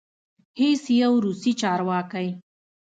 [0.59, 2.27] هیڅ یو روسي چارواکی